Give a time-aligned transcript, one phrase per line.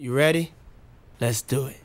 [0.00, 0.44] You ready?
[1.20, 1.80] Let's do it.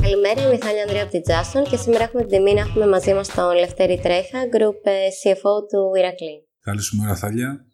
[0.00, 2.86] Καλημέρα, είμαι η Μιχάλη Ανδρέα από την Τζάστον και σήμερα έχουμε την τιμή να έχουμε
[2.86, 6.48] μαζί μας τον Λευτέρη Τρέχα, Group ε, CFO του Ηρακλή.
[6.60, 7.66] Καλησπέρα Θάλια.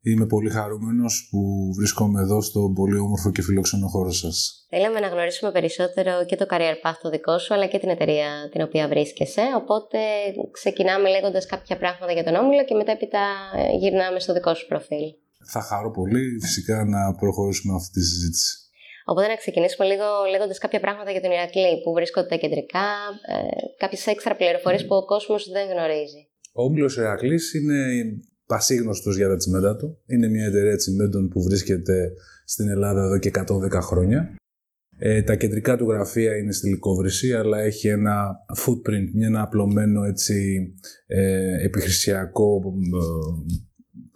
[0.00, 1.38] Είμαι πολύ χαρούμενος που
[1.76, 4.66] βρίσκομαι εδώ στο πολύ όμορφο και φιλόξενο χώρο σας.
[4.68, 8.48] Θέλαμε να γνωρίσουμε περισσότερο και το career path το δικό σου, αλλά και την εταιρεία
[8.52, 9.42] την οποία βρίσκεσαι.
[9.56, 9.98] Οπότε
[10.50, 13.22] ξεκινάμε λέγοντας κάποια πράγματα για τον Όμιλο και μετά έπειτα
[13.80, 15.06] γυρνάμε στο δικό σου προφίλ.
[15.46, 18.54] Θα χαρώ πολύ φυσικά να προχωρήσουμε αυτή τη συζήτηση.
[19.04, 22.86] Οπότε να ξεκινήσουμε λίγο λέγοντας κάποια πράγματα για τον Ηρακλή που βρίσκονται τα κεντρικά,
[23.32, 26.20] ε, κάποιες έξτρα πληροφορίες που ο κόσμος δεν γνωρίζει.
[26.52, 27.78] Ο Όμιλο Ηρακλής είναι
[28.46, 29.98] πασίγνωστος για τα τσιμέντα του.
[30.06, 32.12] Είναι μια εταιρεία τσιμέντων που βρίσκεται
[32.44, 34.36] στην Ελλάδα εδώ και 110 χρόνια.
[34.98, 40.68] Ε, τα κεντρικά του γραφεία είναι στη Λυκόβρηση, αλλά έχει ένα footprint, ένα απλωμένο έτσι,
[41.06, 43.54] ε, επιχρησιακό ε,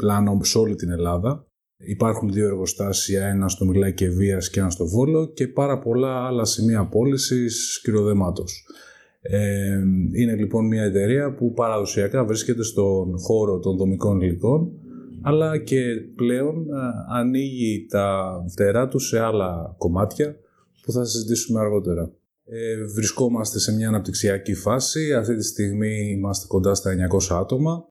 [0.00, 1.45] πλάνο σε όλη την Ελλάδα.
[1.77, 6.44] Υπάρχουν δύο εργοστάσια, ένα στο Μιλάκι Βίας και ένα στο Βόλο και πάρα πολλά άλλα
[6.44, 8.66] σημεία πώληση σκυροδέματος.
[9.20, 9.78] Ε,
[10.12, 14.72] είναι λοιπόν μια εταιρεία που παραδοσιακά βρίσκεται στον χώρο των δομικών υλικών
[15.22, 15.83] αλλά και
[16.16, 20.36] πλέον ε, ανοίγει τα φτερά του σε άλλα κομμάτια
[20.82, 22.12] που θα συζητήσουμε αργότερα.
[22.44, 25.14] Ε, βρισκόμαστε σε μια αναπτυξιακή φάση.
[25.14, 26.91] Αυτή τη στιγμή είμαστε κοντά στα
[27.30, 27.88] 900 άτομα.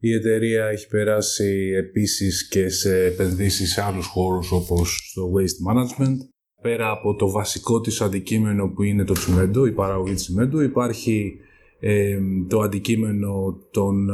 [0.00, 6.16] Η εταιρεία έχει περάσει επίσης και σε επενδύσεις σε άλλους χώρους όπως στο waste management.
[6.62, 11.36] Πέρα από το βασικό της αντικείμενο που είναι το τσιμέντο, η παραγωγή τσιμέντου, υπάρχει
[11.80, 12.18] ε,
[12.48, 14.08] το αντικείμενο των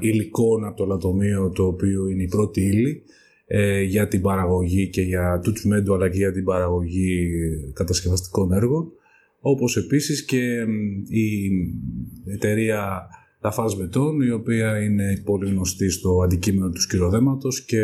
[0.00, 3.02] υλικών από το λατομείο, το οποίο είναι η πρώτη ύλη
[3.46, 7.30] ε, για την παραγωγή και για του τσιμέντου αλλά και για την παραγωγή
[7.72, 8.92] κατασκευαστικών έργων.
[9.40, 10.64] Όπως επίσης και
[11.08, 11.50] η
[12.26, 13.08] εταιρεία
[13.40, 17.78] τα Beton, η οποία είναι πολύ γνωστή στο αντικείμενο του σκυροδέματος και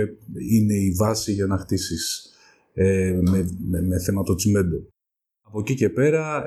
[0.50, 2.32] είναι η βάση για να χτίσεις
[2.74, 4.86] ε, με, με, με θέμα το τσιμέντο.
[5.42, 6.44] Από εκεί και πέρα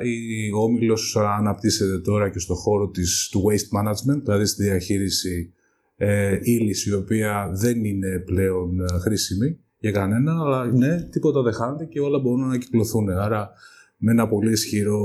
[0.55, 5.53] ο Όμιλος αναπτύσσεται τώρα και στο χώρο της, του waste management, δηλαδή στη διαχείριση
[5.95, 11.53] ε, ύλης η οποία δεν είναι πλέον ε, χρήσιμη για κανένα, αλλά ναι, τίποτα δεν
[11.53, 13.09] χάνεται και όλα μπορούν να ανακυκλωθούν.
[13.09, 13.51] Άρα
[13.97, 15.01] με ένα πολύ ισχυρό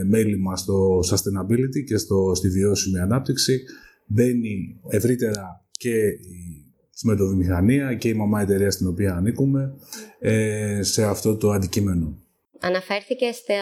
[0.00, 3.62] ε, μέλημα στο sustainability και στο, στη βιώσιμη ανάπτυξη
[4.06, 6.62] μπαίνει ευρύτερα και η
[6.94, 9.74] τσιμεντοβιομηχανία και η μαμά εταιρεία στην οποία ανήκουμε
[10.18, 12.16] ε, σε αυτό το αντικείμενο.
[12.60, 13.54] Αναφέρθηκε στο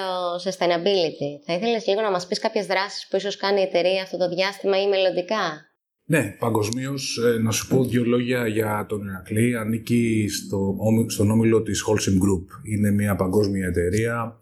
[0.44, 1.30] sustainability.
[1.46, 4.28] Θα ήθελες λίγο να μας πεις κάποιες δράσεις που ίσως κάνει η εταιρεία αυτό το
[4.28, 5.66] διάστημα ή μελλοντικά;
[6.04, 9.56] Ναι, παγκοσμίως ε, να σου πω δύο λόγια για τον Ηρακλή.
[9.56, 10.76] Ανήκει στο,
[11.06, 12.72] στον όμιλο της Holcim Group.
[12.72, 14.39] Είναι μια παγκόσμια εταιρεία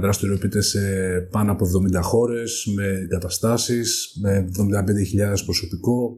[0.00, 0.80] δραστηριοποιείται σε
[1.30, 1.66] πάνω από
[1.98, 6.16] 70 χώρες με εγκαταστάσεις, με 75.000 προσωπικό.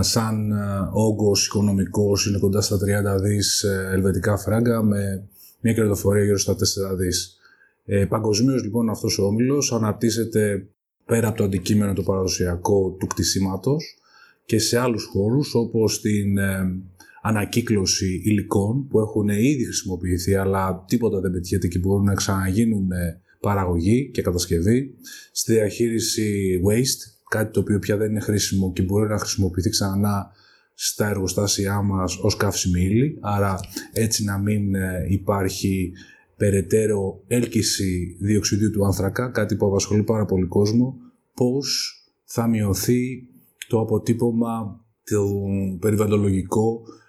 [0.00, 0.52] Σαν
[0.92, 2.76] όγκος οικονομικός είναι κοντά στα
[3.16, 5.28] 30 δις ε, ελβετικά φράγκα με
[5.60, 6.56] μια κερδοφορία γύρω στα 4
[6.96, 7.38] δις.
[7.84, 10.66] Ε, Παγκοσμίως λοιπόν αυτός ο όμιλος αναπτύσσεται
[11.06, 13.98] πέρα από το αντικείμενο το παραδοσιακό του κτισίματος
[14.44, 16.78] και σε άλλους χώρους όπως την ε,
[17.22, 23.20] ανακύκλωση υλικών που έχουν ήδη χρησιμοποιηθεί αλλά τίποτα δεν πετυχαίνει και μπορούν να ξαναγίνουν ε,
[23.40, 24.94] παραγωγή και κατασκευή,
[25.32, 30.30] στη διαχείριση waste, κάτι το οποίο πια δεν είναι χρήσιμο και μπορεί να χρησιμοποιηθεί ξανά
[30.74, 33.60] στα εργοστάσια μας ως καύσιμη ύλη, άρα
[33.92, 35.92] έτσι να μην ε, υπάρχει
[36.36, 40.96] περαιτέρω έλκυση διοξιδίου του άνθρακα, κάτι που απασχολεί πάρα πολύ κόσμο,
[41.34, 41.94] πώς
[42.24, 43.28] θα μειωθεί
[43.68, 45.24] το αποτύπωμα το
[45.80, 46.99] περιβαλλοντολογικό ε,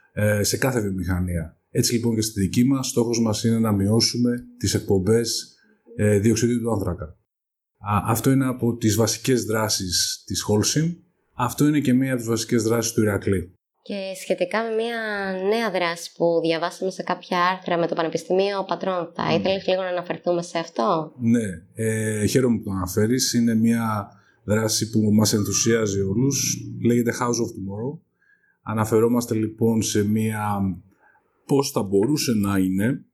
[0.42, 1.62] σε κάθε βιομηχανία.
[1.72, 5.56] Έτσι λοιπόν και στη δική μας, στόχος μας είναι να μειώσουμε τις εκπομπές
[5.96, 7.18] ε, διοξιδίου του άνθρακα.
[8.08, 10.96] αυτό είναι από τις βασικές δράσεις της Holcim.
[11.34, 13.54] Αυτό είναι και μία από τις βασικές δράσεις του Ηρακλή.
[13.84, 14.98] Και σχετικά με μια
[15.50, 19.88] νέα δράση που διαβάσαμε σε κάποια άρθρα με το Πανεπιστημίο Πατρών, θα ήθελες λίγο να
[19.88, 23.34] αναφερθούμε σε αυτό; Ναι, ε, χαίρομαι που το αναφέρεις.
[23.34, 24.12] Είναι μια
[24.44, 26.58] δράση που μας ενθουσιάζει όλους.
[26.86, 28.00] Λέγεται House of Tomorrow
[28.62, 30.62] Αναφερόμαστε λοιπόν σε μια
[31.46, 33.06] πώς θα μπορούσε να είναι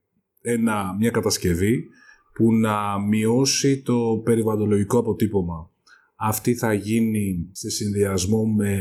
[0.41, 1.87] ένα, μια κατασκευή
[2.33, 5.71] που να μειώσει το περιβαλλοντολογικό αποτύπωμα.
[6.15, 8.73] Αυτή θα γίνει σε συνδυασμό με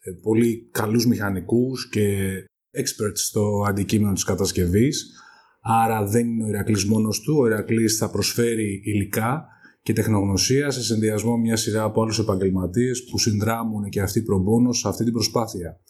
[0.00, 2.36] ε, πολύ καλούς μηχανικούς και
[2.76, 5.12] experts στο αντικείμενο της κατασκευής.
[5.60, 9.48] Άρα δεν είναι ο Ηρακλής μόνος του, ο Ηρακλής θα προσφέρει υλικά
[9.84, 14.72] και τεχνογνωσία σε συνδυασμό με μια σειρά από άλλους επαγγελματίες που συνδράμουν και αυτοί προμπόνο
[14.72, 15.80] σε αυτή την προσπάθεια.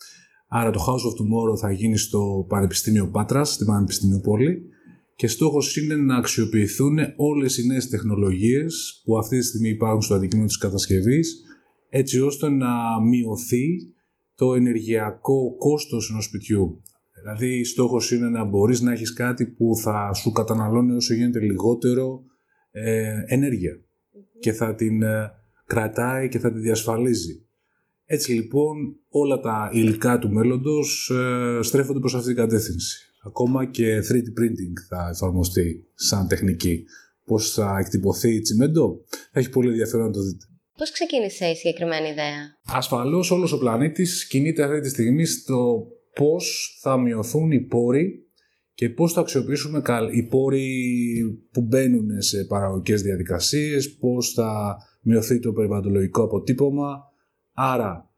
[0.49, 4.63] Άρα το House of Tomorrow θα γίνει στο Πανεπιστήμιο Πάτρας, στην Πανεπιστήμιο Πόλη
[5.17, 10.15] και στόχος είναι να αξιοποιηθούν όλες οι νέες τεχνολογίες που αυτή τη στιγμή υπάρχουν στο
[10.15, 11.43] αντικείμενο της κατασκευής,
[11.89, 13.67] έτσι ώστε να μειωθεί
[14.35, 16.83] το ενεργειακό κόστος ενός σπιτιού.
[17.21, 22.23] Δηλαδή, στόχος είναι να μπορείς να έχεις κάτι που θα σου καταναλώνει όσο γίνεται λιγότερο
[22.77, 23.81] ε, ενέργεια
[24.41, 25.31] και θα την ε,
[25.67, 27.47] κρατάει και θα τη διασφαλίζει.
[28.05, 32.99] Έτσι λοιπόν όλα τα υλικά του μέλλοντος ε, στρέφονται προς αυτή την κατεύθυνση.
[33.25, 36.85] Ακόμα και 3D printing θα εφαρμοστεί σαν τεχνική.
[37.25, 40.45] Πώς θα εκτυπωθεί η τσιμέντο, θα έχει πολύ ενδιαφέρον να το δείτε.
[40.77, 46.77] Πώς ξεκίνησε η συγκεκριμένη ιδέα; Ασφαλώς όλος ο πλανήτης κινείται αυτή τη στιγμή στο πώς
[46.81, 48.24] θα μειωθούν οι πόροι
[48.75, 49.83] και πώς θα αξιοποιήσουμε
[50.13, 50.67] οι πόροι
[51.53, 57.13] που μπαίνουν σε παραγωγικές διαδικασίες, πώς θα μειωθεί το περιβαλλοντολογικό αποτύπωμα.
[57.53, 58.11] Άρα,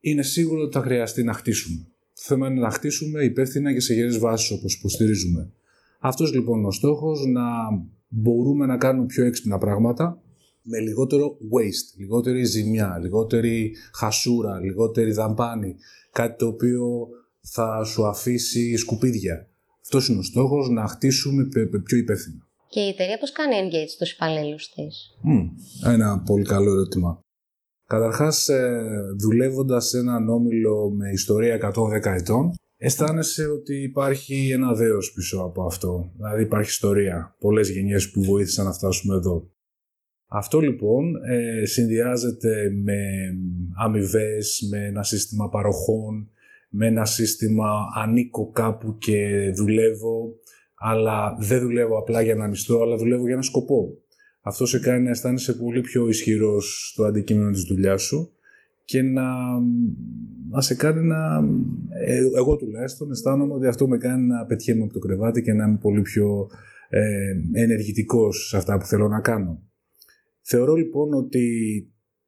[0.00, 1.86] είναι σίγουρο ότι θα χρειαστεί να χτίσουμε.
[2.14, 5.52] Το θέμα είναι να χτίσουμε υπεύθυνα και σε γερές βάσεις όπως υποστηρίζουμε.
[5.98, 7.42] Αυτός λοιπόν είναι ο στόχος, να
[8.08, 10.22] μπορούμε να κάνουμε πιο έξυπνα πράγματα
[10.62, 15.76] με λιγότερο waste, λιγότερη ζημιά, λιγότερη χασούρα, λιγότερη δαμπάνη,
[16.12, 17.08] κάτι το οποίο
[17.40, 19.46] θα σου αφήσει σκουπίδια.
[19.82, 21.48] Αυτός είναι ο στόχος, να χτίσουμε
[21.84, 22.46] πιο υπεύθυνα.
[22.68, 25.16] Και η εταιρεία πώς κάνει engage τους υπαλλήλους της,
[25.84, 27.20] Ένα πολύ καλό ερώτημα.
[27.86, 28.82] Καταρχάς, ε,
[29.18, 35.62] δουλεύοντας σε έναν όμιλο με ιστορία 110 ετών, αισθάνεσαι ότι υπάρχει ένα δέος πίσω από
[35.62, 36.12] αυτό.
[36.16, 39.50] Δηλαδή υπάρχει ιστορία, πολλές γενιές που βοήθησαν να φτάσουμε εδώ.
[40.26, 42.98] Αυτό λοιπόν ε, συνδυάζεται με
[43.84, 46.30] αμοιβές, με ένα σύστημα παροχών,
[46.74, 50.34] με ένα σύστημα ανήκω κάπου και δουλεύω,
[50.74, 53.98] αλλά δεν δουλεύω απλά για ένα μισθό, αλλά δουλεύω για ένα σκοπό.
[54.40, 58.32] Αυτό σε κάνει να αισθάνεσαι πολύ πιο ισχυρός στο αντικείμενο της δουλειάς σου
[58.84, 59.24] και να,
[60.50, 61.40] να σε κάνει να...
[62.04, 65.64] Ε, εγώ τουλάχιστον αισθάνομαι ότι αυτό με κάνει να πετυχαίνω από το κρεβάτι και να
[65.64, 66.48] είμαι πολύ πιο
[66.88, 67.02] ε,
[67.52, 69.62] ενεργητικός σε αυτά που θέλω να κάνω.
[70.40, 71.46] Θεωρώ λοιπόν ότι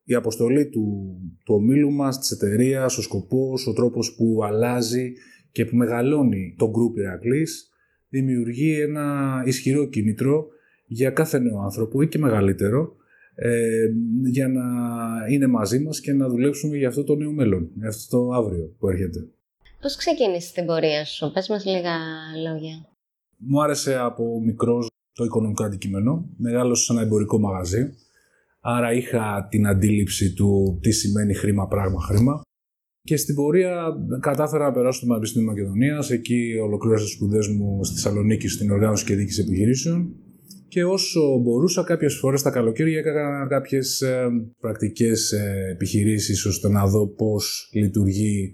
[0.04, 5.12] η αποστολή του, του ομίλου μας, της εταιρείας, ο σκοπός, ο τρόπος που αλλάζει
[5.52, 7.68] και που μεγαλώνει το Group Ηρακλής
[8.08, 10.46] δημιουργεί ένα ισχυρό κίνητρο
[10.86, 12.96] για κάθε νέο άνθρωπο ή και μεγαλύτερο
[13.34, 13.86] ε,
[14.30, 14.62] για να
[15.30, 18.74] είναι μαζί μας και να δουλέψουμε για αυτό το νέο μέλλον, για αυτό το αύριο
[18.78, 19.28] που έρχεται.
[19.80, 21.96] Πώς ξεκίνησες την πορεία σου, πες μας λίγα
[22.42, 22.88] λόγια.
[23.36, 27.94] Μου άρεσε από μικρός το οικονομικό αντικείμενο, μεγάλωσα σε ένα εμπορικό μαγαζί
[28.66, 32.42] Άρα είχα την αντίληψη του τι σημαίνει χρήμα, πράγμα, χρήμα.
[33.02, 33.86] Και στην πορεία
[34.20, 36.10] κατάφερα να περάσω στο Πανεπιστήμιο Μακεδονίας.
[36.10, 40.14] Εκεί ολοκλήρωσα τις σπουδές μου στη Θεσσαλονίκη στην οργάνωση και διοίκηση επιχειρήσεων.
[40.68, 44.02] Και όσο μπορούσα, κάποιες φορές τα καλοκαίρια έκανα κάποιες
[44.60, 48.52] πρακτικές ε, επιχειρήσεις ώστε να δω πώς λειτουργεί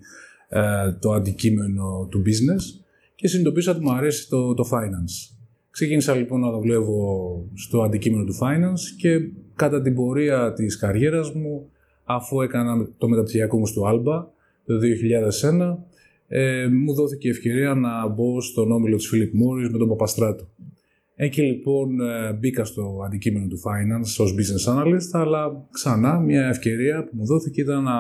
[0.49, 2.85] ε, το αντικείμενο του business.
[3.15, 5.37] Και συνειδητοποίησα ότι μου αρέσει το, το finance.
[5.71, 7.03] Ξεκίνησα λοιπόν να δουλεύω
[7.55, 9.21] στο αντικείμενο του finance και
[9.61, 11.71] κατά την πορεία της καριέρας μου,
[12.05, 14.25] αφού έκανα το μεταπτυχιακό μου στο Alba
[14.65, 15.79] το 2001,
[16.29, 20.49] ε, μου δόθηκε η ευκαιρία να μπω στον όμιλο της Philip Morris με τον Παπαστράτο.
[21.15, 27.05] Εκεί λοιπόν ε, μπήκα στο αντικείμενο του finance ως business analyst, αλλά ξανά μια ευκαιρία
[27.05, 27.93] που μου δόθηκε ήταν να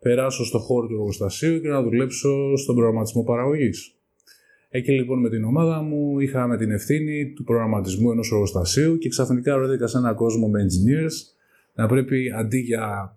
[0.00, 3.96] περάσω στο χώρο του εργοστασίου και να δουλέψω στον προγραμματισμό παραγωγής.
[4.74, 9.58] Εκεί λοιπόν με την ομάδα μου είχαμε την ευθύνη του προγραμματισμού ενός εργοστασίου και ξαφνικά
[9.58, 11.34] βρέθηκα σε έναν κόσμο με engineers
[11.74, 13.16] να πρέπει αντί για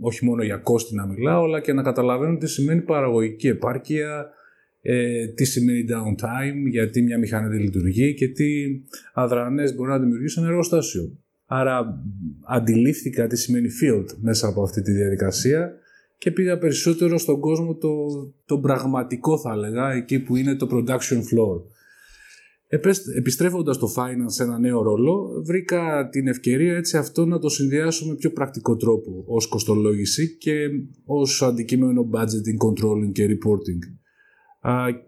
[0.00, 4.30] όχι μόνο για κόστη να μιλάω, αλλά και να καταλαβαίνω τι σημαίνει παραγωγική επάρκεια,
[4.82, 8.46] ε, τι σημαίνει downtime, γιατί μια μηχανή δεν λειτουργεί και τι
[9.14, 11.18] αδρανές μπορεί να δημιουργήσει ένα εργοστάσιο.
[11.46, 12.02] Άρα
[12.48, 15.72] αντιλήφθηκα τι σημαίνει field μέσα από αυτή τη διαδικασία
[16.22, 17.90] και πήγα περισσότερο στον κόσμο το,
[18.44, 21.62] το πραγματικό θα έλεγα, εκεί που είναι το production floor.
[23.16, 28.06] Επιστρέφοντας το finance σε ένα νέο ρόλο, βρήκα την ευκαιρία έτσι αυτό να το συνδυάσω
[28.06, 30.68] με πιο πρακτικό τρόπο ως κοστολόγηση και
[31.04, 34.01] ως αντικείμενο budgeting, controlling και reporting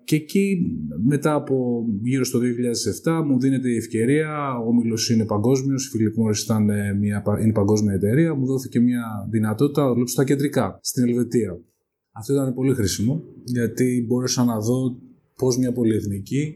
[0.04, 0.58] και εκεί
[1.04, 2.38] μετά από γύρω στο
[3.04, 7.22] 2007 μου δίνεται η ευκαιρία, ο Όμιλος είναι παγκόσμιος, η Philip Morris ήταν ε, μια,
[7.42, 11.58] είναι παγκόσμια εταιρεία, μου δόθηκε μια δυνατότητα να δουλέψω στα κεντρικά, στην Ελβετία.
[12.12, 14.96] Αυτό ήταν πολύ χρήσιμο, γιατί μπόρεσα να δω
[15.36, 16.54] πώς μια πολυεθνική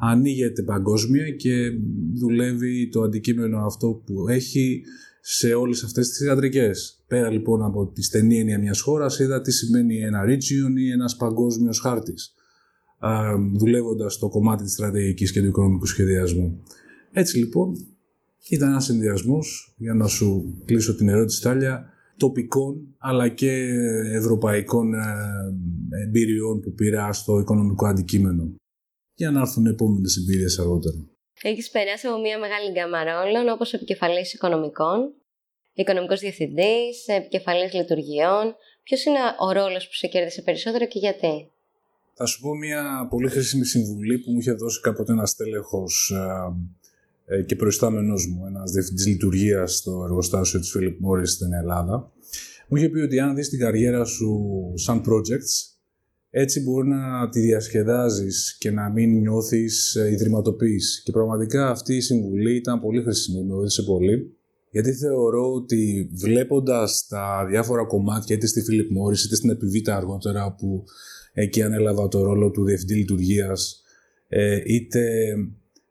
[0.00, 1.70] ανοίγεται παγκόσμια και
[2.14, 4.82] δουλεύει το αντικείμενο αυτό που έχει
[5.20, 7.01] σε όλες αυτές τις ιατρικές.
[7.12, 11.16] Πέρα λοιπόν από τη στενή έννοια μιας χώρας είδα τι σημαίνει ένα region ή ένας
[11.16, 12.34] παγκόσμιος χάρτης
[13.54, 16.62] δουλεύοντας το κομμάτι της στρατηγικής και του οικονομικού σχεδιασμού.
[17.12, 17.74] Έτσι λοιπόν
[18.48, 23.50] ήταν ένας συνδυασμός για να σου κλείσω την ερώτηση Τάλια τοπικών αλλά και
[24.12, 25.00] ευρωπαϊκών ε,
[26.06, 28.54] εμπειριών που πήρα στο οικονομικό αντικείμενο
[29.14, 31.06] για να έρθουν επόμενες εμπειρίες αργότερα.
[31.42, 35.14] Έχεις περάσει από μια μεγάλη γκάμα ρόλων όπως επικεφαλής οικονομικών,
[35.74, 41.50] οικονομικός διευθυντής, επικεφαλής λειτουργιών, Ποιος είναι ο ρόλος που σε κέρδισε περισσότερο και γιατί;
[42.14, 46.12] Θα σου πω μια πολύ χρήσιμη συμβουλή που μου είχε δώσει κάποτε ένας στέλεχος
[47.26, 52.12] ε, ε, και προϊστάμενο μου, ένας διευθυντής λειτουργίας στο εργοστάσιο της Philip Morris στην Ελλάδα.
[52.68, 55.76] Μου είχε πει ότι αν δεις την καριέρα σου σαν projects,
[56.30, 61.02] έτσι μπορεί να τη διασκεδάζεις και να μην νιώθεις ε, ιδρυματοποίηση.
[61.02, 64.36] Και πραγματικά αυτή η συμβουλή ήταν πολύ χρήσιμη, με βοήθησε πολύ.
[64.72, 70.54] Γιατί θεωρώ ότι βλέποντας τα διάφορα κομμάτια είτε στη Philip Morris είτε στην Επιβίτα αργότερα
[70.54, 70.84] που
[71.32, 73.82] εκεί ανέλαβα το ρόλο του Διευθυντή Λειτουργίας
[74.28, 75.34] ε, είτε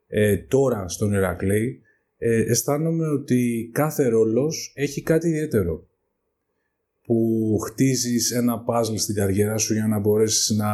[0.06, 1.80] ε, τώρα στον Ηρακλή
[2.18, 5.86] αισθάνομαι ότι κάθε ρόλος έχει κάτι ιδιαίτερο
[7.02, 10.68] που χτίζεις ένα puzzle στην καριέρα σου για να μπορέσεις να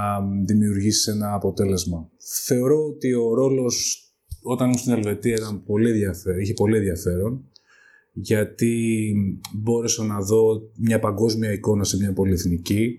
[0.45, 2.11] δημιουργήσεις ένα αποτέλεσμα.
[2.45, 4.03] Θεωρώ ότι ο ρόλος
[4.43, 7.48] όταν ήμουν στην Ελβετία ήταν πολύ ενδιαφέρον, είχε πολύ ενδιαφέρον
[8.21, 9.15] γιατί
[9.55, 12.99] μπόρεσα να δω μια παγκόσμια εικόνα σε μια πολυεθνική.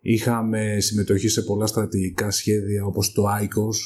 [0.00, 3.76] Είχαμε συμμετοχή σε πολλά στρατηγικά σχέδια όπως το ICOS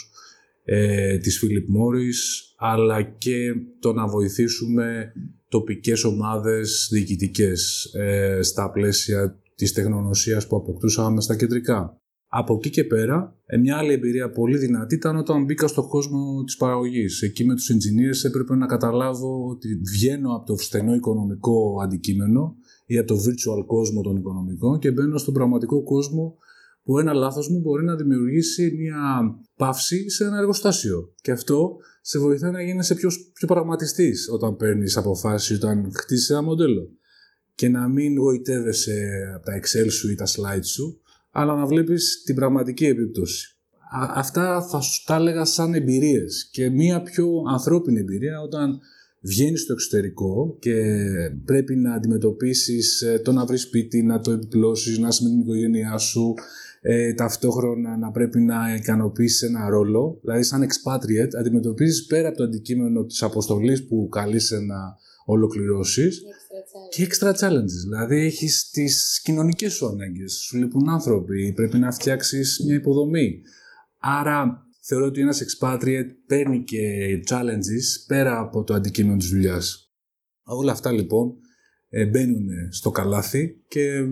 [0.65, 5.13] ε, της Philip Morris αλλά και το να βοηθήσουμε
[5.49, 12.01] τοπικές ομάδες διοικητικές ε, στα πλαίσια της τεχνογνωσίας που αποκτούσαμε στα κεντρικά.
[12.31, 16.45] Από εκεί και πέρα, ε, μια άλλη εμπειρία πολύ δυνατή ήταν όταν μπήκα στον κόσμο
[16.45, 17.23] της παραγωγής.
[17.23, 22.57] Εκεί με τους engineers έπρεπε να καταλάβω ότι βγαίνω από το στενό οικονομικό αντικείμενο
[22.87, 26.37] ή από το virtual κόσμο των οικονομικών και μπαίνω στον πραγματικό κόσμο
[26.83, 31.15] που ένα λάθος μου μπορεί να δημιουργήσει μια παύση σε ένα εργοστάσιο.
[31.21, 36.43] Και αυτό σε βοηθάει να γίνεσαι πιο, πιο πραγματιστής όταν παίρνεις αποφάσεις, όταν χτίσεις ένα
[36.43, 36.91] μοντέλο.
[37.55, 41.01] Και να μην γοητεύεσαι από τα Excel σου ή τα slide σου,
[41.41, 43.57] αλλά να βλέπεις την πραγματική επίπτωση.
[44.15, 48.81] αυτά θα σου τα έλεγα σαν εμπειρίες και μία πιο ανθρώπινη εμπειρία όταν
[49.21, 50.75] βγαίνεις στο εξωτερικό και
[51.45, 55.41] πρέπει να αντιμετωπίσεις ε, το να βρεις σπίτι, να το επιπλώσεις, να είσαι με την
[55.41, 56.35] οικογένειά σου,
[56.81, 60.19] ε, ταυτόχρονα να πρέπει να ικανοποιήσεις ένα ρόλο.
[60.23, 64.97] Δηλαδή, σαν expatriate, αντιμετωπίζεις πέρα από το αντικείμενο της αποστολής που καλείσαι να
[65.31, 66.23] ολοκληρώσεις
[66.91, 67.81] και extra challenges.
[67.85, 70.33] Δηλαδή, έχεις τις κοινωνικές σου ανάγκες.
[70.33, 73.41] Σου λείπουν άνθρωποι, πρέπει να φτιάξεις μια υποδομή.
[73.99, 76.81] Άρα, θεωρώ ότι ένας expatriate παίρνει και
[77.29, 79.93] challenges πέρα από το αντικείμενο της δουλειάς.
[80.43, 81.35] Όλα αυτά λοιπόν
[81.89, 84.05] ε, μπαίνουν στο καλάθι και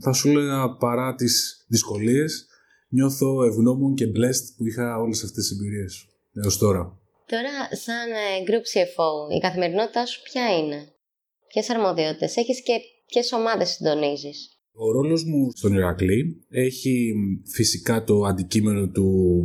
[0.00, 2.46] θα σου έλεγα παρά τις δυσκολίες
[2.88, 6.98] νιώθω ευγνώμων και blessed που είχα όλες αυτές τις εμπειρίες έως τώρα.
[7.26, 10.92] Τώρα, σαν ε, Group CFO, η καθημερινότητά σου ποια είναι,
[11.48, 17.14] ποιες αρμοδιότητες έχεις και ποιες ομάδες συντονίζεις; Ο ρόλος μου στον Ηρακλή έχει
[17.44, 19.42] φυσικά το αντικείμενο του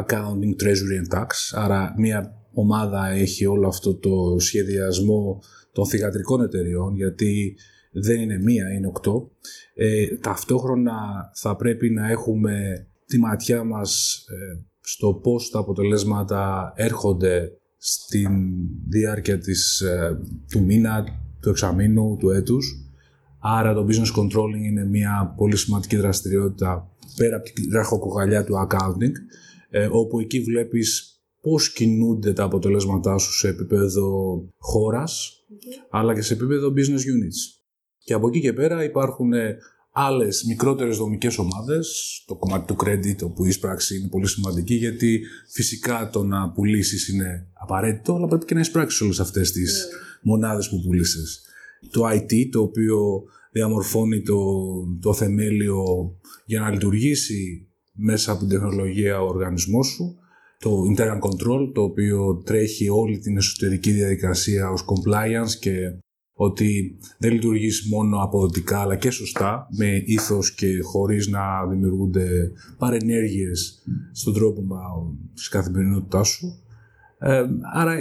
[0.00, 5.42] Accounting, Treasury and Tax, άρα μια ομάδα έχει όλο αυτό το σχεδιασμό
[5.72, 7.56] των θηγατρικών εταιριών, γιατί
[7.92, 9.30] δεν είναι μία, είναι οκτώ.
[9.74, 10.92] Ε, ταυτόχρονα
[11.34, 18.30] θα πρέπει να έχουμε τη ματιά μας ε, στο πώς τα αποτελέσματα έρχονται στην
[18.88, 20.18] διάρκεια της, ε,
[20.50, 21.04] του μήνα,
[21.40, 22.90] του εξαμήνου, του έτους.
[23.40, 29.12] Άρα το business controlling είναι μια πολύ σημαντική δραστηριότητα πέρα από την ραχοκοκαλιά του accounting,
[29.70, 34.08] ε, όπου εκεί βλέπεις πώς κινούνται τα αποτελέσματά σου σε επίπεδο
[34.58, 35.30] χώρας,
[35.90, 37.56] αλλά και σε επίπεδο business units.
[37.98, 39.56] Και από εκεί και πέρα υπάρχουν ε,
[39.98, 42.22] άλλες μικρότερες δομικές ομάδες.
[42.26, 47.08] Το κομμάτι του credit, που η εισπράξη είναι πολύ σημαντική, γιατί φυσικά το να πουλήσεις
[47.08, 50.20] είναι απαραίτητο, αλλά πρέπει και να εισπράξεις όλες αυτές τις yeah.
[50.22, 51.42] μονάδες που πουλήσεις.
[51.90, 54.36] Το IT, το οποίο διαμορφώνει το,
[55.00, 55.84] το θεμέλιο
[56.44, 60.16] για να λειτουργήσει μέσα από την τεχνολογία ο οργανισμός σου
[60.58, 65.72] το internal control, το οποίο τρέχει όλη την εσωτερική διαδικασία ως compliance και
[66.38, 73.82] ότι δεν λειτουργείς μόνο αποδοτικά αλλά και σωστά, με ήθος και χωρίς να δημιουργούνται παρενέργειες
[74.12, 74.62] στον τρόπο
[75.34, 76.60] της καθημερινότητάς σου.
[77.18, 77.94] Ε, άρα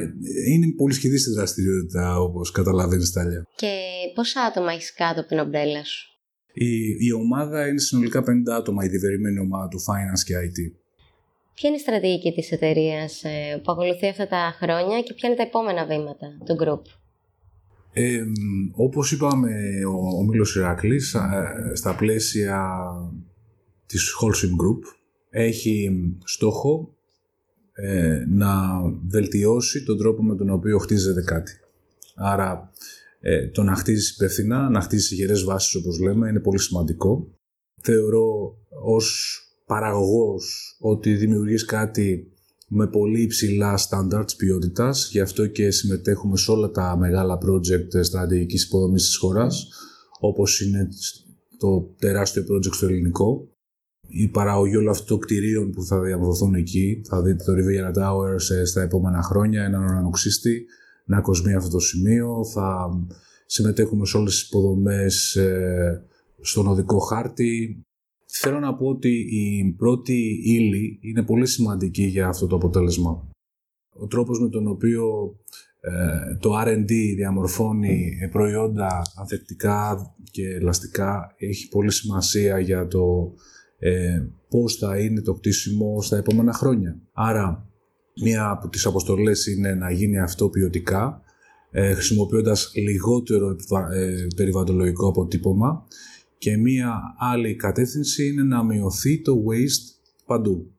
[0.48, 3.48] είναι πολύ σχεδί στη δραστηριότητα όπως καταλαβαίνεις Τάλια.
[3.56, 3.78] Και
[4.16, 6.08] πόσα άτομα έχεις κάτω από την ομπρέλα σου;
[6.54, 8.26] Η, η ομάδα είναι συνολικά 50
[8.58, 10.76] άτομα η διευρυμένη ομάδα του Finance και IT.
[11.54, 15.38] Ποια είναι η στρατηγική της εταιρείας ε, που ακολουθεί αυτά τα χρόνια και ποια είναι
[15.38, 16.82] τα επόμενα βήματα του group;
[17.98, 18.24] Ε,
[18.72, 19.52] όπως είπαμε
[19.88, 22.86] ο, ο Μίλος Ηρακλής ε, στα πλαίσια
[23.86, 24.80] της Holcim Group
[25.30, 25.92] έχει
[26.24, 26.96] στόχο
[27.74, 31.52] ε, να βελτιώσει τον τρόπο με τον οποίο χτίζεται κάτι.
[32.16, 32.72] Άρα
[33.20, 37.28] ε, το να χτίζεις υπεύθυνα, να χτίζεις υγιερές βάσεις όπως λέμε είναι πολύ σημαντικό.
[37.82, 42.32] Θεωρώ ως παραγωγός ότι δημιουργείς κάτι
[42.68, 48.64] με πολύ υψηλά standards ποιότητας, γι' αυτό και συμμετέχουμε σε όλα τα μεγάλα project στρατηγικής
[48.64, 49.68] υποδομής της χώρας,
[50.20, 50.90] όπως είναι
[51.58, 53.50] το τεράστιο project στο ελληνικό.
[54.08, 58.56] Η παραγωγή όλων αυτών των κτηρίων που θα διαμορφωθούν εκεί, θα δείτε το Riviera Towers
[58.56, 60.66] ε, στα επόμενα χρόνια, έναν ουρανοξύστη,
[61.06, 62.90] να κοσμεί αυτό το σημείο, θα
[63.46, 66.06] συμμετέχουμε σε όλες τις υποδομές ε,
[66.42, 67.84] στον οδικό χάρτη.
[68.38, 73.30] Θέλω να πω ότι η πρώτη ύλη είναι πολύ σημαντική για αυτό το αποτέλεσμα.
[73.90, 75.36] Ο τρόπος με τον οποίο
[75.80, 79.98] ε, το R&D διαμορφώνει προϊόντα ανθεκτικά
[80.32, 83.34] και ελαστικά έχει πολύ σημασία για το
[83.80, 87.00] ε, πώς θα είναι το κτίσιμο στα επόμενα χρόνια.
[87.14, 87.70] Άρα,
[88.24, 91.22] μία από τις αποστολές είναι να γίνει αυτό ποιοτικά,
[91.72, 93.56] ε, χρησιμοποιώντας λιγότερο
[93.94, 95.88] ε, περιβαλλοντολογικό αποτύπωμα
[96.38, 100.72] και μία άλλη κατεύθυνση είναι να μειωθεί το waste παντού.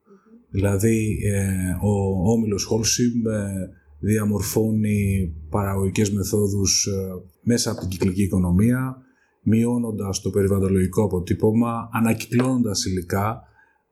[0.49, 3.67] Δηλαδή, ε, ο Όμιλος Holcim ε,
[3.99, 9.01] διαμορφώνει παραγωγικές μεθόδους ε, μέσα από την κυκλική οικονομία,
[9.41, 13.43] μειώνοντας το περιβαλλοντολογικό αποτύπωμα, ανακυκλώνοντας υλικά,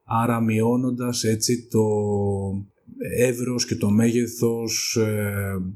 [0.03, 1.83] άρα μειώνοντας έτσι το
[3.17, 5.33] εύρος και το μέγεθος ε,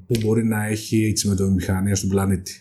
[0.07, 2.51] που μπορεί να έχει η τσιμεντομηχανία στον πλανήτη.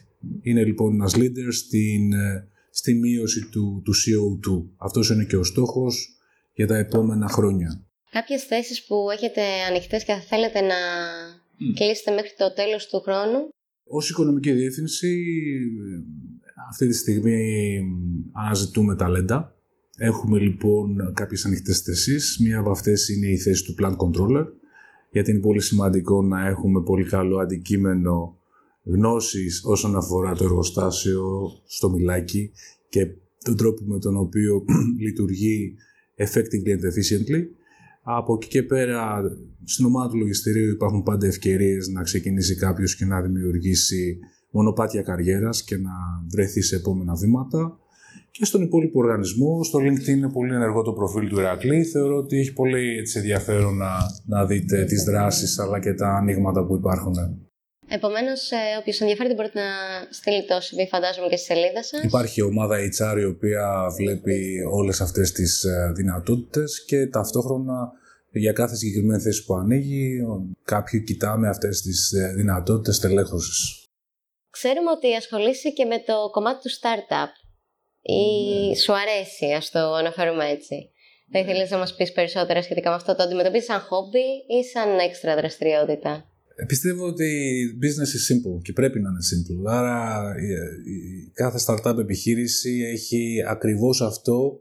[0.43, 4.71] Είναι λοιπόν ένας leader στην, ε, στη μείωση του, του CO2.
[4.77, 5.95] Αυτός είναι και ο στόχος
[6.53, 7.83] για τα επόμενα χρόνια.
[8.11, 10.81] Κάποιες θέσεις που έχετε ανοιχτές και θα θέλετε να
[11.75, 13.49] κλείσετε μέχρι το τέλος του χρόνου;
[13.85, 15.11] Ως οικονομική διεύθυνση
[16.71, 17.81] αυτή τη στιγμή
[18.33, 19.53] αναζητούμε ταλέντα.
[19.97, 22.39] Έχουμε λοιπόν κάποιες ανοιχτές θέσεις.
[22.43, 24.47] Μία από αυτές είναι η θέση του Plant Controller,
[25.11, 28.38] γιατί είναι πολύ σημαντικό να έχουμε πολύ καλό αντικείμενο
[28.89, 32.51] γνώσης όσον αφορά το εργοστάσιο στο μιλάκι
[32.89, 33.07] και
[33.45, 34.65] τον τρόπο με τον οποίο
[35.05, 35.75] λειτουργεί
[36.17, 37.43] effectively and efficiently.
[38.03, 39.23] Από εκεί και πέρα,
[39.65, 44.19] στην ομάδα του λογιστηρίου υπάρχουν πάντα ευκαιρίες να ξεκινήσει κάποιος και να δημιουργήσει
[44.51, 45.91] μονοπάτια καριέρας και να
[46.31, 47.79] βρεθεί σε επόμενα βήματα.
[48.31, 51.85] Και στον υπόλοιπο οργανισμό, στο LinkedIn είναι πολύ ενεργό το προφίλ του Ηρακλή.
[51.85, 53.91] Θεωρώ ότι έχει πολύ έτσι, ενδιαφέρον να,
[54.27, 57.15] να δείτε τις δράσεις αλλά και τα ανοίγματα που υπάρχουν.
[57.89, 59.71] Επομένως, ε, όποιος ενδιαφέρεται μπορείτε να
[60.11, 62.03] στείλει το CV, φαντάζομαι, και στη σελίδα σας.
[62.03, 67.93] Υπάρχει ομάδα HR η οποία βλέπει όλες αυτές τις ε, δυνατότητες και ταυτόχρονα
[68.33, 70.21] για κάθε συγκεκριμένη θέση που ανοίγει,
[70.65, 73.87] κάποιοι κοιτάμε αυτές τις ε, δυνατότητες τελέχωσης.
[74.51, 77.33] Ξέρουμε ότι ασχολείσαι και με το κομμάτι του startup.
[78.03, 78.23] Ή
[78.69, 78.75] ναι.
[78.75, 80.91] σου αρέσει, ας το αναφέρουμε έτσι.
[81.33, 83.15] Θα ήθελες να μας πεις περισσότερα σχετικά με αυτό.
[83.17, 84.27] Το αντιμετωπίζεις σαν χόμπι
[84.59, 86.25] ή σαν έξτρα δραστηριότητα;
[86.61, 87.31] Ε, πιστεύω ότι
[87.83, 89.71] business is simple και πρέπει να είναι simple.
[89.71, 90.23] Άρα
[91.33, 94.61] κάθε startup επιχείρηση έχει ακριβώς αυτό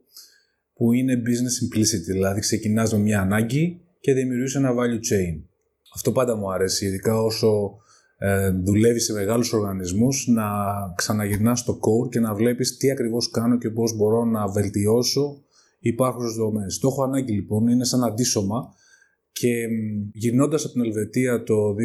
[0.74, 2.12] που είναι business simplicity.
[2.12, 5.42] Δηλαδή ξεκινάς με μια ανάγκη και δημιουργείς ένα value chain.
[5.96, 7.78] Αυτό πάντα μου αρέσει, ειδικά όσο
[8.18, 10.48] ε, δουλεύεις σε μεγάλους οργανισμούς να
[10.96, 15.44] ξαναγυρνάς στο core και να βλέπεις τι ακριβώς κάνω και πώς μπορώ να βελτιώσω
[15.80, 16.80] υπάρχουσες δομές.
[16.80, 18.74] Το έχω ανάγκη λοιπόν, είναι σαν αντίσωμα
[19.38, 19.68] και
[20.14, 21.76] γυρνώντας από την Ελβετία το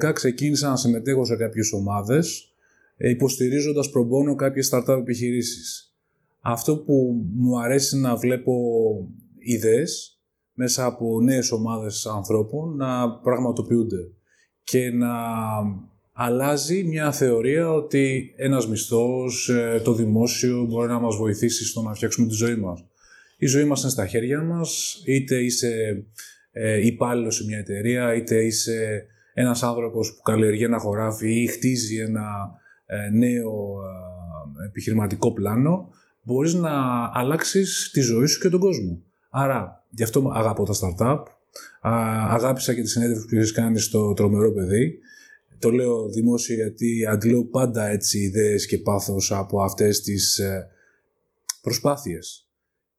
[0.00, 2.54] 2012 ξεκίνησα να συμμετέχω σε κάποιες ομάδες
[2.96, 5.94] ε, υποστηρίζοντας προμπόνο κάποιες startup επιχειρήσεις.
[6.40, 8.52] Αυτό που μου αρέσει να βλέπω
[9.38, 10.20] ιδέες
[10.52, 14.08] μέσα από νέες ομάδες ανθρώπων να πραγματοποιούνται
[14.64, 15.14] και να
[16.12, 21.94] αλλάζει μια θεωρία ότι ένας μισθός, ε, το δημόσιο μπορεί να μας βοηθήσει στο να
[21.94, 22.84] φτιάξουμε τη ζωή μας.
[23.38, 26.04] Η ζωή μας είναι στα χέρια μας, είτε είσαι
[26.52, 31.96] ε, υπάλληλος σε μια εταιρεία, είτε είσαι ένας άνθρωπος που καλλιεργεί ένα χωράφι ή χτίζει
[31.96, 32.50] ένα
[32.86, 33.76] ε, νέο
[34.62, 35.88] ε, επιχειρηματικό πλάνο,
[36.22, 36.70] μπορείς να
[37.12, 39.02] αλλάξεις τη ζωή σου και τον κόσμο.
[39.30, 41.22] Άρα, γι' αυτό αγαπώ τα startup,
[41.80, 44.98] αγάπησα και τη συνέντευξη που έχεις κάνει στο τρομερό παιδί.
[45.58, 50.68] Το λέω δημόσιο γιατί αντλώ πάντα έτσι ιδέες και πάθος από αυτές τις ε,
[51.62, 52.49] προσπάθειες.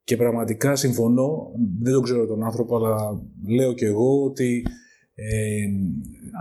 [0.04, 4.66] Και πραγματικά συμφωνώ, δεν τον ξέρω τον άνθρωπο, αλλά λέω και εγώ ότι
[5.16, 5.66] ε,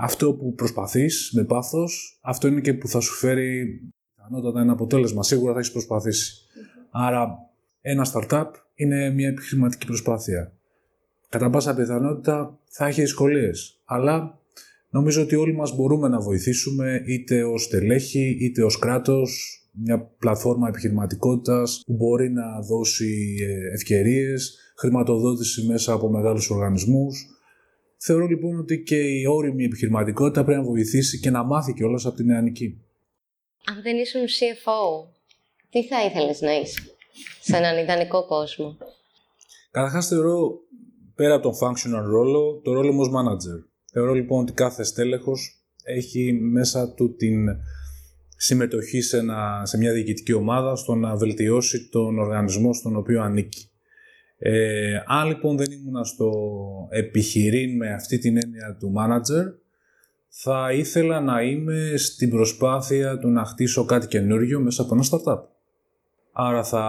[0.03, 3.81] αυτό που προσπαθείς με πάθος, αυτό είναι και που θα σου φέρει
[4.16, 5.23] ανώτατα ένα αποτέλεσμα.
[5.23, 6.35] Σίγουρα θα έχεις προσπαθήσει.
[6.90, 10.53] Άρα ένα startup είναι μια επιχειρηματική προσπάθεια
[11.31, 13.81] κατά πάσα πιθανότητα θα έχει δυσκολίες.
[13.85, 14.38] Αλλά
[14.90, 20.68] νομίζω ότι όλοι μας μπορούμε να βοηθήσουμε είτε ως τελέχη είτε ως κράτος μια πλατφόρμα
[20.68, 27.26] επιχειρηματικότητας που μπορεί να δώσει ε, ευκαιρίες, χρηματοδότηση μέσα από μεγάλους οργανισμούς.
[27.96, 32.16] Θεωρώ λοιπόν ότι και η όρημη επιχειρηματικότητα πρέπει να βοηθήσει και να μάθει κιόλας από
[32.16, 32.85] την νεανική.
[33.64, 35.09] Αν δεν ήσουν CFO,
[35.70, 36.80] τι θα ήθελες να είσαι
[37.40, 38.76] σε έναν ιδανικό κόσμο;
[39.70, 40.59] Καταρχάς θεωρώ
[41.14, 43.64] πέρα από τον functional ρόλο, το ρόλο μου ως manager.
[43.92, 47.48] Θεωρώ λοιπόν ότι κάθε στέλεχος έχει μέσα του την
[48.42, 53.70] συμμετοχή σε, ένα, σε μια διοικητική ομάδα στο να βελτιώσει τον οργανισμό στον οποίο ανήκει.
[54.38, 56.33] Ε, αν λοιπόν δεν ήμουν στο
[56.90, 59.53] επιχειρήν με αυτή την έννοια του manager,
[60.29, 65.42] θα ήθελα να είμαι στην προσπάθεια του να χτίσω κάτι καινούργιο μέσα από ένα startup.
[66.33, 66.85] Άρα θα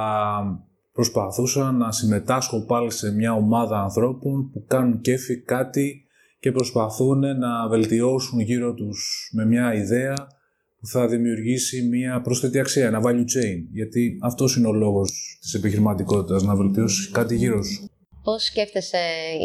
[0.94, 6.06] προσπαθούσα να συμμετάσχω πάλι σε μια ομάδα ανθρώπων που κάνουν κέφι κάτι
[6.40, 10.40] και προσπαθούν να βελτιώσουν γύρω τους με μια ιδέα
[10.82, 13.58] που θα δημιουργήσει μια πρόσθετη αξία, ένα value chain.
[13.72, 17.89] Γιατί αυτός είναι ο λόγος της επιχειρηματικότητας, να βελτιώσει κάτι γύρω σου.
[18.24, 18.98] Πώς σκέφτεσαι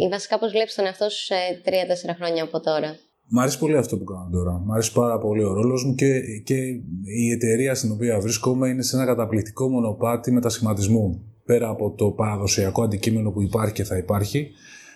[0.05, 2.95] ή βασικά πώς βλέπεις τον εαυτό σου σε 3-4 χρόνια από τώρα;
[3.29, 4.51] Μ' αρέσει πολύ αυτό που κάνω τώρα.
[4.65, 6.55] Μ' αρέσει πάρα πολύ ο ρόλος μου και, και
[7.03, 11.21] η εταιρεία στην οποία βρίσκομαι είναι σε ένα καταπληκτικό μονοπάτι μετασχηματισμού.
[11.45, 14.51] Πέρα από το παραδοσιακό αντικείμενο που υπάρχει και θα υπάρχει,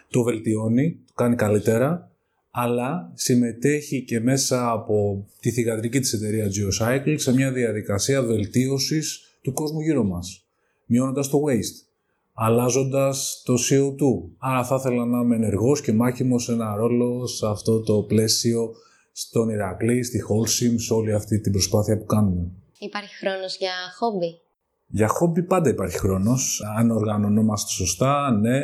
[0.10, 2.11] το βελτιώνει, το κάνει καλύτερα,
[2.52, 9.54] αλλά συμμετέχει και μέσα από τη θηγατρική της εταιρεία GeoCycle σε μια διαδικασία βελτίωσης του
[9.54, 10.46] κόσμου γύρω μας,
[10.86, 11.86] μειώνοντας το waste,
[12.34, 14.30] αλλάζοντας το CO2.
[14.38, 18.74] Άρα θα ήθελα να είμαι ενεργός και μάχημος σε ένα ρόλο σε αυτό το πλαίσιο
[19.12, 22.48] στον Ηρακλή, στη Holcim, σε όλη αυτή την προσπάθεια που κάνουμε.
[22.78, 24.40] Υπάρχει χρόνος για χόμπι;
[24.88, 28.60] Για χόμπι πάντα υπάρχει χρόνος, αν οργανωνόμαστε σωστά, ναι.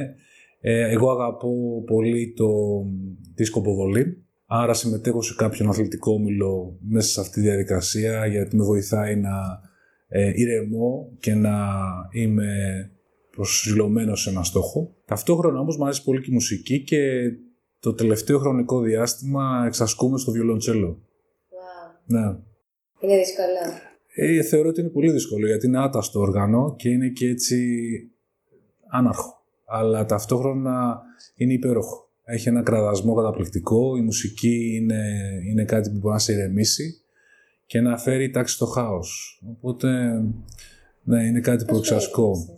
[0.70, 2.48] Ε, εγώ αγαπώ πολύ το,
[3.36, 8.64] τη σκοποβολή, άρα συμμετέχω σε κάποιον αθλητικό όμιλο μέσα σε αυτή τη διαδικασία γιατί με
[8.64, 9.62] βοηθάει να
[10.08, 11.58] ε, ηρεμώ και να
[12.12, 12.52] είμαι
[13.32, 14.96] προσυλλομένο σε ένα στόχο.
[15.06, 17.32] Ταυτόχρονα όμως μου αρέσει πολύ και η μουσική και
[17.80, 21.00] το τελευταίο χρονικό διάστημα εξασκούμε στο βιολοντσέλο.
[21.00, 22.02] Wow.
[22.06, 22.26] Ναι.
[23.00, 23.48] Είναι δύσκολο.
[24.16, 27.68] Ε, θεωρώ ότι είναι πολύ δύσκολο γιατί είναι άταστο όργανο και είναι και έτσι
[28.90, 29.37] άναρχο.
[29.68, 31.02] Αλλά ταυτόχρονα
[31.36, 32.10] είναι υπέροχο.
[32.24, 35.04] Έχει ένα κραδασμό καταπληκτικό, η μουσική είναι,
[35.50, 37.02] είναι κάτι που μπορεί να σε ηρεμήσει
[37.66, 39.42] και να φέρει τάξη στο χάος.
[39.50, 39.88] Οπότε,
[41.04, 42.58] ναι, είναι κάτι που εξασκώ.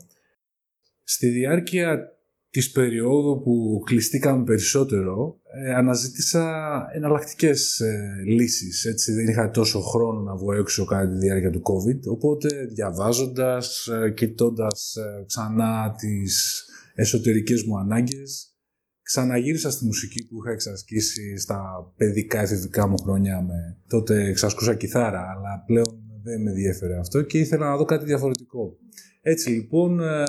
[1.04, 2.19] Στη διάρκεια
[2.50, 8.86] της περίοδου που κλειστήκαμε περισσότερο, ε, αναζήτησα εναλλακτικές ε, λύσεις.
[8.86, 13.88] Έτσι, δεν είχα τόσο χρόνο να βγω έξω κατά τη διάρκεια του COVID, οπότε διαβάζοντας,
[13.88, 16.65] ε, κοιτώντας ε, ξανά τις
[16.99, 18.53] εσωτερικές μου ανάγκες,
[19.01, 21.59] ξαναγύρισα στη μουσική που είχα εξασκήσει στα
[21.97, 23.41] παιδικά εφηβικά μου χρόνια.
[23.41, 23.77] Με...
[23.88, 28.77] Τότε εξασκούσα κιθάρα, αλλά πλέον δεν με ενδιαφέρε αυτό και ήθελα να δω κάτι διαφορετικό.
[29.21, 30.23] Έτσι λοιπόν, ε,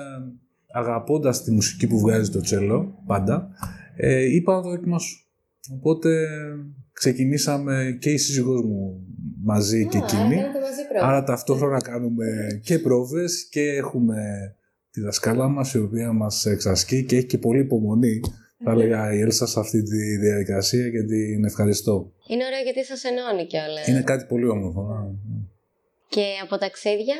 [0.73, 3.49] αγαπώντας τη μουσική που βγάζει το τσέλο, πάντα,
[3.95, 5.25] ε, είπα να το δοκιμάσω.
[5.73, 6.27] Οπότε
[6.91, 9.05] ξεκινήσαμε και η σύζυγός μου
[9.43, 10.37] μαζί και εκείνη.
[11.01, 12.25] Άρα ταυτόχρονα κάνουμε
[12.63, 14.15] και πρόβες και έχουμε
[14.91, 18.19] τη δασκάλα μας η οποία μας εξασκεί και έχει και πολύ υπομονή
[18.63, 22.11] θα έλεγα η Έλσα σε αυτή τη διαδικασία και την ευχαριστώ.
[22.27, 23.87] Είναι ωραίο γιατί σας ενώνει κιόλας.
[23.87, 24.81] Είναι κάτι πολύ όμορφο.
[24.81, 25.39] ναι.
[26.09, 27.15] Και από ταξίδια,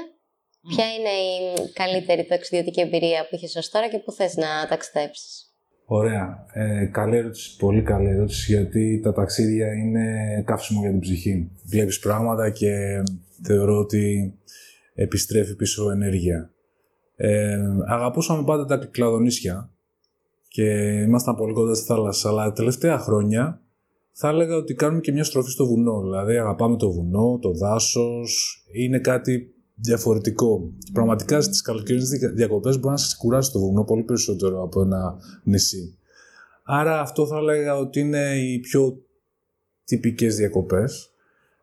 [0.75, 5.53] ποια είναι η καλύτερη ταξιδιωτική εμπειρία που έχεις ως τώρα και που θες να ταξιδέψεις;
[5.85, 6.45] Ωραία.
[6.53, 7.57] Ε, καλή ερώτηση.
[7.57, 10.05] Πολύ καλή ερώτηση γιατί τα ταξίδια είναι
[10.45, 11.51] καύσιμο για την ψυχή.
[11.63, 13.03] Βλέπεις πράγματα και
[13.43, 14.33] θεωρώ ότι
[14.93, 16.51] επιστρέφει πίσω ενέργεια.
[17.23, 17.57] Ε,
[17.87, 19.69] αγαπούσαμε πάντα τα κλαδονίσια
[20.47, 20.63] και
[21.07, 23.61] ήμασταν πολύ κοντά στη θάλασσα, αλλά τα τελευταία χρόνια
[24.11, 26.01] θα έλεγα ότι κάνουμε και μια στροφή στο βουνό.
[26.01, 30.71] Δηλαδή αγαπάμε το βουνό, το δάσος, είναι κάτι διαφορετικό.
[30.93, 35.97] Πραγματικά στις καλοκαιρινές διακοπές μπορεί να σας κουράσει το βουνό πολύ περισσότερο από ένα νησί.
[36.63, 39.01] Άρα αυτό θα έλεγα ότι είναι οι πιο
[39.85, 41.11] τυπικές διακοπές.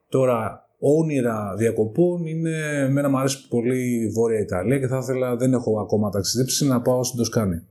[0.09, 5.53] Τώρα, όνειρα διακοπών είναι, εμένα μου αρέσει πολύ η Βόρεια Ιταλία και θα ήθελα, δεν
[5.53, 7.67] έχω ακόμα ταξιδέψει, να πάω στην Τοσκάνη.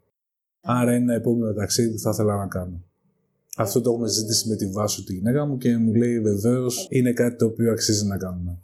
[0.61, 2.83] Άρα είναι ένα επόμενο ταξίδι που θα ήθελα να κάνω.
[3.57, 7.13] Αυτό το έχουμε ζητήσει με τη βάση τη γυναίκα μου και μου λέει βεβαίως είναι
[7.13, 8.57] κάτι το οποίο αξίζει να κάνουμε.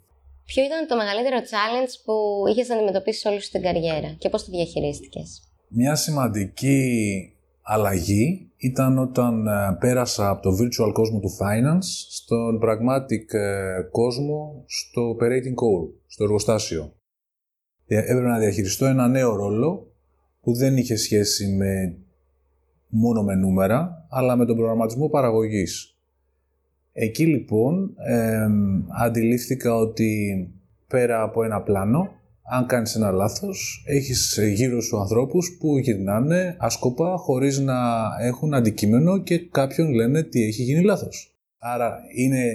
[0.46, 2.14] Ποιο ήταν το μεγαλύτερο challenge που
[2.50, 7.33] είχες να αντιμετωπίσεις όλη σου την καριέρα και πώς το διαχειρίστηκες; Μια σημαντική
[7.66, 14.64] αλλαγή ήταν όταν ε, πέρασα από το virtual κόσμο του finance στον pragmatic ε, κόσμο
[14.66, 16.92] στο operating core, στο εργοστάσιο.
[17.86, 19.92] Ε, έπρεπε να διαχειριστώ ένα νέο ρόλο
[20.40, 21.96] που δεν είχε σχέση με
[22.88, 25.98] μόνο με νούμερα, αλλά με τον προγραμματισμό παραγωγής.
[26.92, 28.46] Εκεί λοιπόν ε,
[29.02, 30.50] αντιλήφθηκα ότι
[30.88, 32.10] πέρα από ένα πλάνο,
[32.50, 37.76] αν κάνεις ένα λάθος, έχεις γύρω σου ανθρώπους που γυρνάνε άσκοπα χωρίς να
[38.20, 41.34] έχουν αντικείμενο και κάποιον λένε τι έχει γίνει λάθος.
[41.58, 42.52] Άρα είναι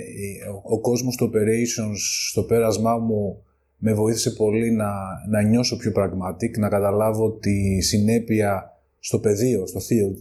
[0.64, 1.98] ο κόσμος του operations
[2.30, 3.44] στο πέρασμά μου
[3.78, 4.92] με βοήθησε πολύ να,
[5.30, 10.18] να νιώσω πιο pragmatic, να καταλάβω τη συνέπεια στο πεδίο, στο field,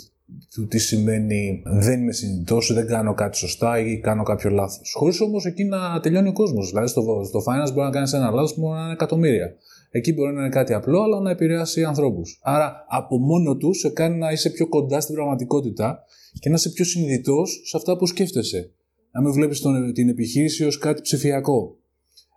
[0.55, 4.95] του τι σημαίνει δεν είμαι συνειδητός, δεν κάνω κάτι σωστά ή κάνω κάποιο λάθος.
[4.97, 6.69] Χωρίς όμως εκεί να τελειώνει ο κόσμος.
[6.69, 9.55] Δηλαδή στο, στο finance μπορεί να κάνεις ένα λάθος που μπορεί να είναι εκατομμύρια.
[9.91, 12.41] Εκεί μπορεί να είναι κάτι απλό, αλλά να επηρεάσει ανθρώπους.
[12.43, 16.03] Άρα από μόνο του σε κάνει να είσαι πιο κοντά στην πραγματικότητα
[16.41, 18.71] και να είσαι πιο συνειδητός σε αυτά που σκέφτεσαι.
[19.13, 19.63] Να μην βλέπεις
[19.95, 21.77] την επιχείρηση ως κάτι ψηφιακό.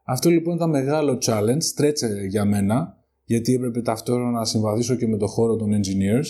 [0.06, 5.18] Αυτό λοιπόν ήταν μεγάλο challenge, στρέτσε για μένα, γιατί έπρεπε ταυτόχρονα να συμβαδίσω και με
[5.18, 6.28] το χώρο των engineers,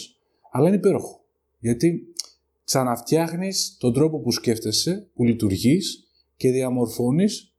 [0.52, 1.21] αλλά είναι υπέροχο.
[1.62, 2.13] Γιατί
[2.63, 7.54] ξαναφτιάχνεις τον τρόπο που σκέφτεσαι, που λειτουργείς και διαμορφώνεις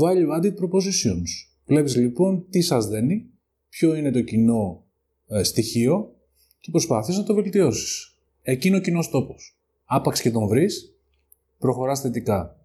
[0.00, 1.28] value added propositions.
[1.66, 3.30] Βλέπεις λοιπόν τι σας δένει,
[3.68, 4.84] ποιο είναι το κοινό
[5.26, 6.14] ε, στοιχείο
[6.60, 8.16] και προσπαθείς να το βελτιώσεις.
[8.42, 9.58] Εκείνο ο κοινός τόπος.
[9.84, 10.94] Άπαξ και τον βρεις,
[11.58, 12.60] προχωράς θετικά.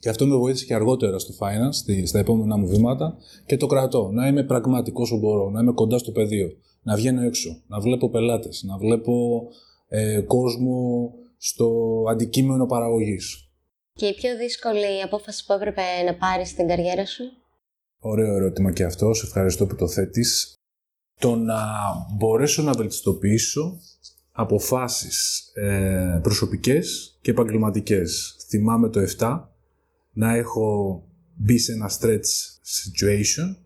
[0.00, 4.10] Και αυτό με βοήθησε και αργότερα στο finance, στα επόμενά μου βήματα και το κρατώ.
[4.12, 6.50] Να είμαι πραγματικός όσο μπορώ, να είμαι κοντά στο πεδίο,
[6.82, 9.42] να βγαίνω έξω, να βλέπω πελάτες, να βλέπω
[9.88, 13.50] ε, κόσμο στο αντικείμενο παραγωγής.
[13.92, 17.24] Και η πιο δύσκολη απόφαση που έπρεπε να πάρεις στην καριέρα σου;
[18.00, 19.14] Ωραίο ερώτημα και αυτό.
[19.14, 20.54] Σε ευχαριστώ που το θέτεις.
[21.20, 21.60] Το να
[22.16, 23.80] μπορέσω να βελτιστοποιήσω
[24.32, 28.36] αποφάσεις ε, προσωπικές και επαγγελματικές.
[28.48, 29.40] Θυμάμαι το 7
[30.12, 31.02] να έχω
[31.34, 32.30] μπει σε ένα stretch
[32.82, 33.56] situation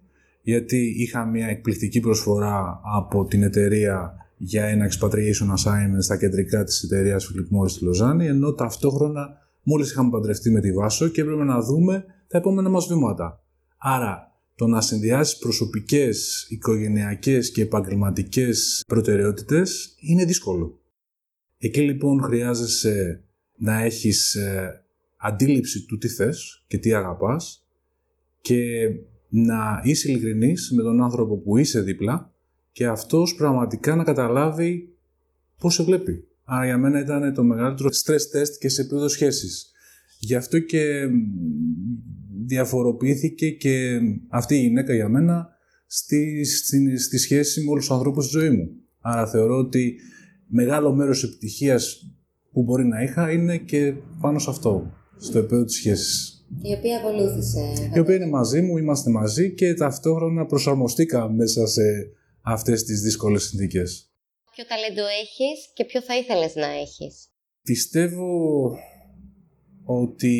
[0.43, 6.83] γιατί είχα μια εκπληκτική προσφορά από την εταιρεία για ένα expatriation assignment στα κεντρικά της
[6.83, 9.29] εταιρείας Philip Morris στη Λοζάνη, ενώ ταυτόχρονα
[9.63, 13.45] μόλις είχαμε παντρευτεί με τη Βάσο και έπρεπε να δούμε τα επόμενα μας βήματα.
[13.79, 20.81] Άρα, το να συνδυάσεις προσωπικές, οικογενειακές και επαγγελματικές προτεραιότητες είναι δύσκολο.
[21.59, 23.25] Εκεί λοιπόν χρειάζεσαι
[23.57, 24.85] να έχεις ε,
[25.17, 27.67] αντίληψη του τι θες και τι αγαπάς
[28.41, 28.89] και
[29.29, 32.32] να είσαι ειλικρινής με τον άνθρωπο που είσαι δίπλα
[32.73, 34.97] και αυτός πραγματικά να καταλάβει
[35.59, 36.25] πώς σε βλέπει.
[36.45, 39.73] Άρα για μένα ήταν το μεγαλύτερο stress test και σε επίπεδο σχέσης.
[40.19, 41.09] Γι' αυτό και
[42.47, 45.49] διαφοροποιήθηκε και αυτή η γυναίκα για μένα
[45.87, 48.71] στη, στη, στη σχέση με όλους τους ανθρώπους στη ζωή μου.
[49.01, 49.97] Άρα θεωρώ ότι
[50.47, 52.11] μεγάλο μέρος επιτυχίας
[52.53, 56.47] που μπορεί να είχα είναι και πάνω σε αυτό, στο επίπεδο της σχέσης.
[56.63, 57.91] Η οποία ακολούθησε.
[57.95, 61.83] Η οποία είναι μαζί μου, είμαστε μαζί και ταυτόχρονα προσαρμοστήκα μέσα σε
[62.43, 64.11] αυτές τις δύσκολες συνθήκες.
[64.55, 67.29] Ποιο ταλέντο έχεις και ποιο θα ήθελες να έχεις;
[67.63, 68.71] Πιστεύω
[69.85, 70.37] ότι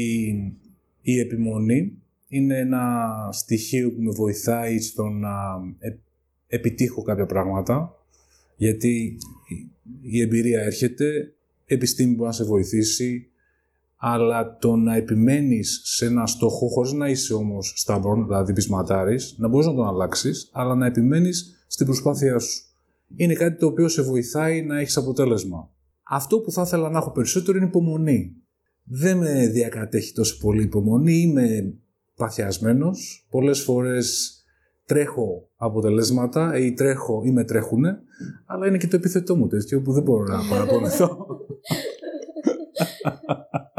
[1.01, 5.31] η επιμονή είναι ένα στοιχείο που με βοηθάει στο να
[6.47, 7.97] επιτύχω κάποια πράγματα
[8.57, 9.19] γιατί
[10.03, 11.35] η εμπειρία έρχεται,
[11.67, 13.32] επιστήμη μπορεί να σε βοηθήσει
[14.05, 19.49] αλλά το να επιμένεις σε ένα στόχο χωρίς να είσαι όμως σταυρόν, δηλαδή πεισματάρης, να
[19.49, 22.63] μπορείς να τον αλλάξεις, αλλά να επιμένεις στην προσπάθειά σου.
[23.17, 25.71] Είναι κάτι το οποίο σε βοηθάει να έχεις αποτέλεσμα.
[26.03, 28.37] Αυτό που θα ήθελα να έχω περισσότερο είναι υπομονή.
[28.85, 31.75] Δεν με διακατέχει τόσο πολύ υπομονή, είμαι
[32.17, 33.27] παθιασμένος.
[33.31, 34.37] Πολλές φορές
[34.87, 37.99] τρέχω αποτελέσματα ή τρέχω ή με τρέχουνε,
[38.47, 41.17] αλλά είναι και το επιθετό μου τέτοιο που δεν μπορώ να παραπονεθώ.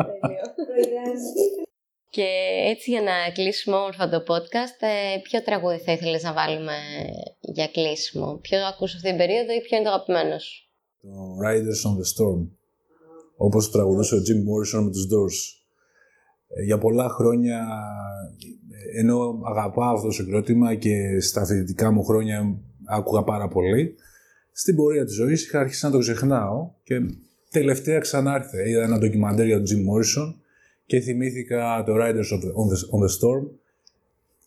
[2.16, 2.28] Και
[2.72, 6.78] έτσι για να κλείσουμε όμορφα το podcast, ε, ποιο τραγούδι θα ήθελες να βάλουμε
[7.40, 10.70] για κλείσιμο; Ποιο ακούς αυτή την περίοδο ή ποιο είναι το αγαπημένο σου;
[11.02, 11.10] Το
[11.46, 12.42] Riders on the Storm.
[13.38, 15.40] Όπως τραγουδούσε ο Jim Morrison με τους Doors.
[16.48, 17.68] Ε, για πολλά χρόνια,
[18.96, 23.96] ενώ αγαπάω αυτό το συγκρότημα και στα φοιτητικά μου χρόνια άκουγα πάρα πολύ,
[24.52, 26.96] στην πορεία της ζωής είχα αρχίσει να το ξεχνάω και
[27.50, 30.43] τελευταία ξανά Είδα ένα ντοκιμαντέρ για τον Jim Morrison
[30.86, 33.48] και θυμήθηκα το Riders on the, Storm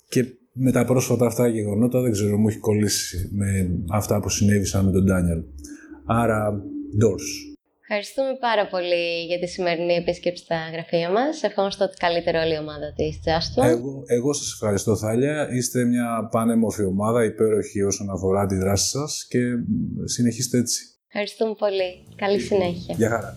[0.09, 4.85] και με τα πρόσφατα αυτά γεγονότα δεν ξέρω, μου έχει κολλήσει με αυτά που συνέβησαν
[4.85, 5.43] με τον Ντάνιελ.
[6.07, 6.63] Άρα,
[7.03, 7.57] Doors.
[7.89, 11.43] Ευχαριστούμε πάρα πολύ για τη σημερινή επίσκεψη στα γραφεία μας.
[11.43, 13.63] Ευχόμαστε ότι καλύτερο όλη η ομάδα της Τζάστο.
[13.63, 15.49] Εγώ, εγώ σας ευχαριστώ, Θάλια.
[15.53, 19.39] Είστε μια πανέμορφη ομάδα, υπέροχη όσον αφορά τη δράση σας και
[20.05, 20.85] συνεχίστε έτσι.
[21.07, 22.07] Ευχαριστούμε πολύ.
[22.17, 22.95] Καλή συνέχεια.
[22.99, 23.37] Γεια χαρά.